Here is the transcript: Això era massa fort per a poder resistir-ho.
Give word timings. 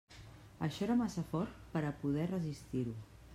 Això 0.67 0.79
era 0.85 0.95
massa 1.01 1.25
fort 1.33 1.59
per 1.75 1.83
a 1.91 1.93
poder 2.01 2.27
resistir-ho. 2.33 2.97